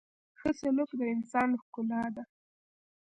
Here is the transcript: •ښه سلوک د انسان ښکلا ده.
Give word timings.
•ښه 0.39 0.49
سلوک 0.59 0.89
د 0.99 1.01
انسان 1.15 1.49
ښکلا 1.63 2.03
ده. 2.15 2.23